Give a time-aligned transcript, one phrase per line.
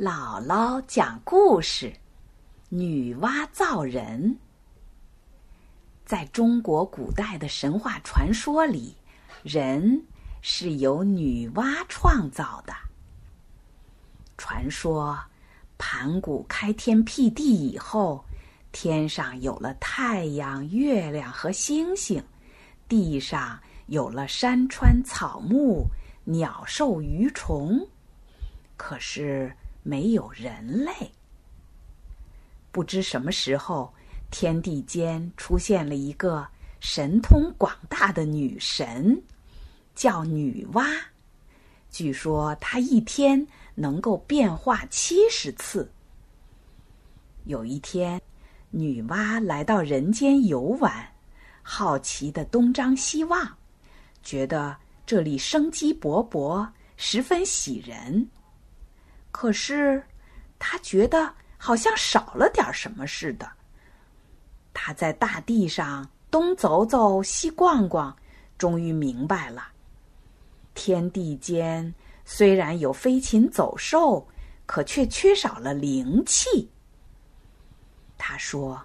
[0.00, 1.92] 姥姥讲故事：
[2.70, 4.34] 女娲造人。
[6.06, 8.96] 在中国古代的神话传说里，
[9.42, 10.02] 人
[10.40, 12.72] 是由女娲创造的。
[14.38, 15.20] 传说，
[15.76, 18.24] 盘古开天辟地以后，
[18.72, 22.24] 天上有了太阳、月亮和星星，
[22.88, 25.84] 地上有了山川、草木、
[26.24, 27.86] 鸟兽、鱼虫。
[28.78, 29.54] 可是。
[29.82, 30.92] 没有人类。
[32.72, 33.92] 不知什么时候，
[34.30, 36.46] 天地间出现了一个
[36.78, 39.20] 神通广大的女神，
[39.94, 40.86] 叫女娲。
[41.90, 45.90] 据说她一天能够变化七十次。
[47.44, 48.20] 有一天，
[48.70, 51.12] 女娲来到人间游玩，
[51.62, 53.56] 好奇的东张西望，
[54.22, 58.28] 觉得这里生机勃勃，十分喜人。
[59.32, 60.02] 可是，
[60.58, 63.50] 他觉得好像少了点什么似的。
[64.74, 68.14] 他在大地上东走走，西逛逛，
[68.58, 69.68] 终于明白了：
[70.74, 74.26] 天地间虽然有飞禽走兽，
[74.66, 76.70] 可却缺少了灵气。
[78.18, 78.80] 他说：“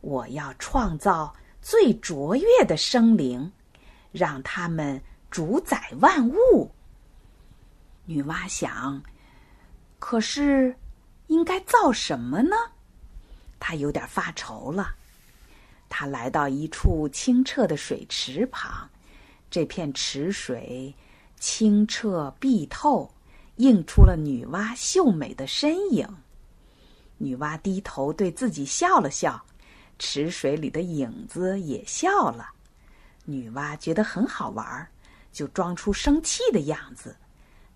[0.00, 3.50] 我要创造最卓越的生灵，
[4.12, 6.70] 让他们主宰万物。”
[8.06, 9.02] 女娲想。
[9.98, 10.76] 可是，
[11.26, 12.56] 应该造什么呢？
[13.58, 14.94] 他有点发愁了。
[15.88, 18.88] 他来到一处清澈的水池旁，
[19.50, 20.94] 这片池水
[21.38, 23.10] 清澈碧透，
[23.56, 26.06] 映出了女娲秀美的身影。
[27.18, 29.42] 女娲低头对自己笑了笑，
[29.98, 32.50] 池水里的影子也笑了。
[33.24, 34.86] 女娲觉得很好玩，
[35.32, 37.16] 就装出生气的样子。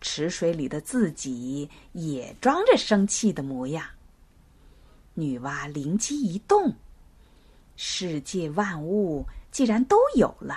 [0.00, 3.84] 池水里的自己也装着生气的模样。
[5.14, 6.72] 女娲灵机一动，
[7.76, 10.56] 世界万物既然都有了，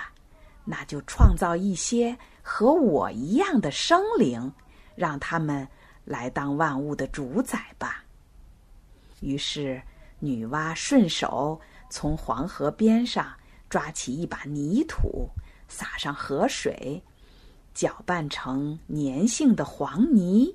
[0.64, 4.52] 那就创造一些和我一样的生灵，
[4.94, 5.66] 让他们
[6.04, 8.04] 来当万物的主宰吧。
[9.20, 9.82] 于是，
[10.20, 11.60] 女娲顺手
[11.90, 13.34] 从黄河边上
[13.68, 15.28] 抓起一把泥土，
[15.68, 17.02] 撒上河水。
[17.74, 20.54] 搅拌成粘性的黄泥，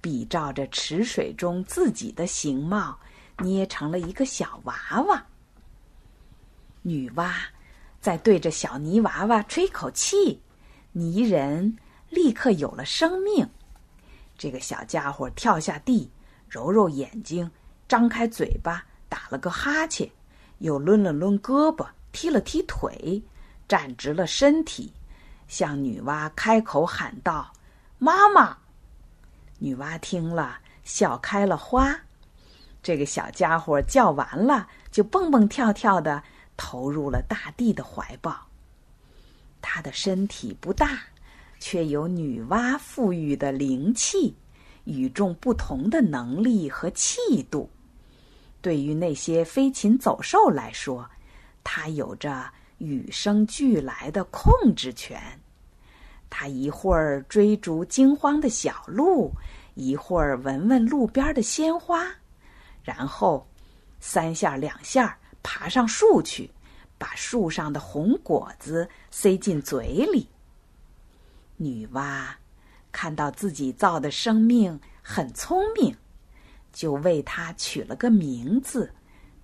[0.00, 2.98] 比照着池水中自己的形貌，
[3.38, 5.24] 捏成了一个小娃娃。
[6.82, 7.32] 女娲
[8.00, 10.42] 在对着小泥娃娃吹口气，
[10.92, 11.76] 泥人
[12.08, 13.48] 立刻有了生命。
[14.36, 16.10] 这个小家伙跳下地，
[16.48, 17.48] 揉揉眼睛，
[17.86, 20.10] 张开嘴巴，打了个哈欠，
[20.58, 23.22] 又抡了抡胳膊，踢了踢腿，
[23.68, 24.92] 站直了身体。
[25.50, 27.52] 向女娲开口喊道
[27.98, 28.56] ：“妈妈！”
[29.58, 31.92] 女娲听了，笑开了花。
[32.80, 36.22] 这个小家伙叫完了，就蹦蹦跳跳的
[36.56, 38.46] 投入了大地的怀抱。
[39.60, 41.00] 他的身体不大，
[41.58, 44.36] 却有女娲赋予的灵气，
[44.84, 47.68] 与众不同的能力和气度。
[48.62, 51.10] 对于那些飞禽走兽来说，
[51.64, 52.48] 他有着。
[52.80, 55.20] 与生俱来的控制权，
[56.30, 59.30] 他一会儿追逐惊慌的小鹿，
[59.74, 62.06] 一会儿闻闻路边的鲜花，
[62.82, 63.46] 然后
[63.98, 66.50] 三下两下爬上树去，
[66.96, 70.28] 把树上的红果子塞进嘴里。
[71.56, 72.28] 女娲
[72.92, 75.94] 看到自己造的生命很聪明，
[76.72, 78.94] 就为它取了个名字，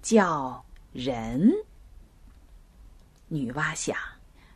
[0.00, 1.53] 叫人。
[3.28, 3.97] 女娲想，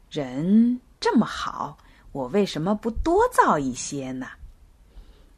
[0.09, 1.77] 人这么好，
[2.13, 4.27] 我为什么不多造一些呢？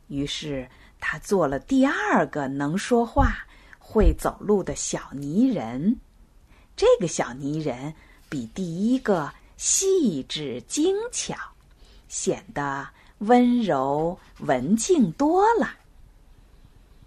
[0.08, 0.68] 于是，
[1.00, 3.46] 她做了第二个能说话、
[3.78, 5.98] 会走路的小泥人。
[6.74, 7.94] 这个小泥人
[8.28, 11.34] 比第一个细致精巧，
[12.08, 15.70] 显得温柔文静多了。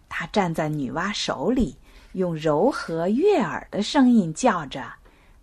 [0.07, 1.75] 他站在女娲手里，
[2.13, 4.93] 用柔和悦耳的声音叫着。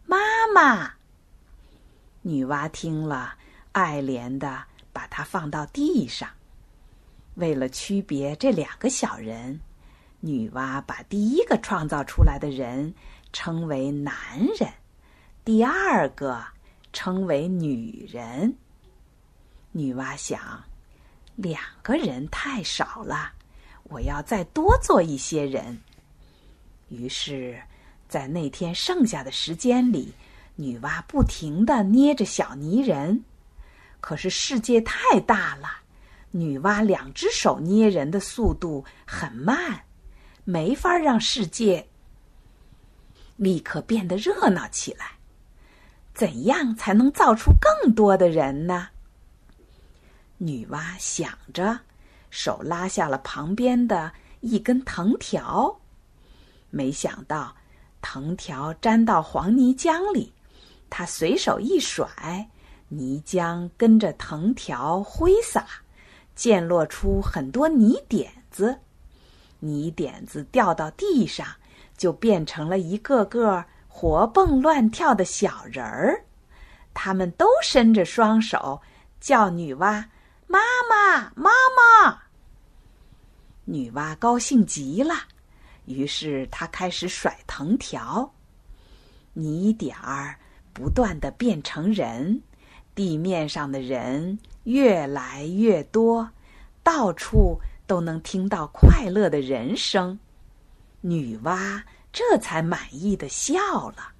[0.06, 0.16] 妈
[0.54, 0.94] 妈，
[2.22, 3.34] 女娲听了，
[3.72, 6.28] 爱怜的把它放到地上。
[7.34, 9.58] 为了区别这两个小人，
[10.20, 12.94] 女娲把第一个创造出来的人
[13.32, 14.14] 称为男
[14.58, 14.72] 人，
[15.44, 16.44] 第二个
[16.92, 18.54] 称为女人。
[19.72, 20.62] 女娲想，
[21.36, 23.32] 两个人太少了，
[23.84, 25.80] 我要再多做一些人。
[26.88, 27.60] 于是。
[28.08, 30.12] 在那天剩下的时间里，
[30.56, 33.24] 女娲不停的捏着小泥人，
[34.02, 35.68] 可是世界太大了，
[36.32, 39.84] 女娲两只手捏人的速度很慢，
[40.44, 41.88] 没法让世界
[43.36, 45.12] 立刻变得热闹起来。
[46.12, 48.88] 怎样才能造出更多的人呢？
[50.38, 51.78] 女娲想着，
[52.28, 55.80] 手拉下了旁边的一根藤条，
[56.70, 57.56] 没想到
[58.02, 60.32] 藤条粘到黄泥浆里，
[60.90, 62.50] 她随手一甩，
[62.94, 65.64] 泥浆跟着藤条挥洒，
[66.36, 68.78] 溅落出很多泥点子，
[69.60, 71.46] 泥点子掉到地上，
[71.96, 73.64] 就变成了一个个。
[73.94, 76.24] 活蹦乱跳的小人儿，
[76.94, 78.80] 他们都伸着双手，
[79.20, 80.02] 叫女娲
[80.48, 82.22] “妈妈，妈妈”。
[83.66, 85.14] 女娲高兴极了，
[85.84, 88.32] 于是她开始甩藤条，
[89.34, 90.38] 泥点儿
[90.72, 92.42] 不断的变成人，
[92.94, 96.30] 地面上的人越来越多，
[96.82, 100.18] 到处都能听到快乐的人声。
[101.00, 101.82] 女娲。
[102.14, 104.12] 这才满意的笑了。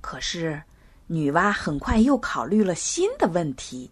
[0.00, 0.62] 可是，
[1.06, 3.90] 女娲很快又考虑了新的问题：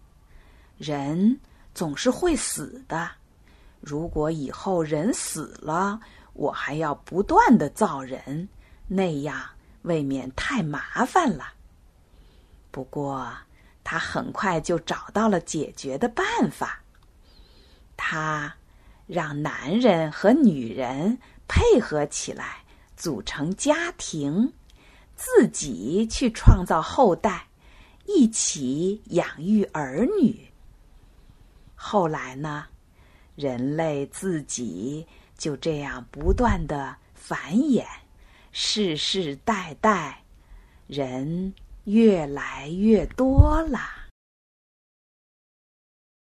[0.79, 1.39] 人
[1.75, 3.11] 总是会死的，
[3.83, 6.01] 如果以后人死了，
[6.33, 8.49] 我还要不断的造人，
[8.87, 9.39] 那样
[9.83, 11.53] 未免太麻烦了。
[12.79, 13.33] 不过，
[13.83, 16.81] 他很快就找到了解决的办法。
[17.97, 18.55] 他
[19.09, 21.19] 让男人和女人。
[21.49, 22.63] 配合起来，
[22.95, 24.53] 组成家庭，
[25.17, 27.47] 自己去创造后代，
[28.05, 30.47] 一起养育儿女。
[31.75, 32.67] 后来呢，
[33.35, 35.07] 人类自己
[35.39, 37.87] 就这样不断的繁衍，
[38.53, 40.23] 世世代代，
[40.87, 41.55] 人
[41.89, 43.98] 越来越多了。